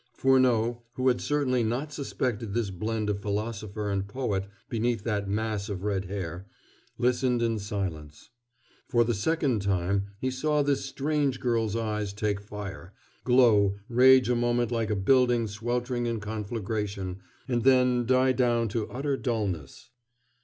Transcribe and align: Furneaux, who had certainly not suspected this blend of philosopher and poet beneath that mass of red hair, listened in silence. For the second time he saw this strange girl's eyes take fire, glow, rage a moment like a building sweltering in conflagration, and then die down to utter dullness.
Furneaux, 0.17 0.81
who 0.93 1.09
had 1.09 1.21
certainly 1.21 1.61
not 1.63 1.93
suspected 1.93 2.55
this 2.55 2.71
blend 2.71 3.07
of 3.07 3.21
philosopher 3.21 3.91
and 3.91 4.07
poet 4.07 4.47
beneath 4.67 5.03
that 5.03 5.29
mass 5.29 5.69
of 5.69 5.83
red 5.83 6.05
hair, 6.05 6.47
listened 6.97 7.43
in 7.43 7.59
silence. 7.59 8.31
For 8.87 9.03
the 9.03 9.13
second 9.13 9.61
time 9.61 10.07
he 10.19 10.31
saw 10.31 10.63
this 10.63 10.83
strange 10.83 11.39
girl's 11.39 11.75
eyes 11.75 12.13
take 12.13 12.41
fire, 12.41 12.95
glow, 13.25 13.75
rage 13.89 14.27
a 14.27 14.35
moment 14.35 14.71
like 14.71 14.89
a 14.89 14.95
building 14.95 15.45
sweltering 15.45 16.07
in 16.07 16.19
conflagration, 16.19 17.19
and 17.47 17.61
then 17.63 18.07
die 18.07 18.31
down 18.31 18.69
to 18.69 18.89
utter 18.89 19.15
dullness. 19.17 19.91